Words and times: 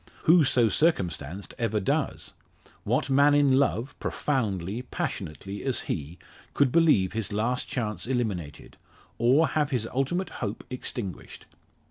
Who 0.23 0.43
so 0.45 0.67
circumstanced 0.67 1.53
ever 1.59 1.79
does? 1.79 2.33
What 2.85 3.07
man 3.11 3.35
in 3.35 3.59
love, 3.59 3.93
profoundly, 3.99 4.81
passionately 4.81 5.63
as 5.63 5.81
he, 5.81 6.17
could 6.55 6.71
believe 6.71 7.13
his 7.13 7.31
last 7.31 7.67
chance 7.69 8.07
eliminated; 8.07 8.77
or 9.19 9.49
have 9.49 9.69
his 9.69 9.85
ultimate 9.93 10.31
hope 10.41 10.63
extinguished? 10.71 11.45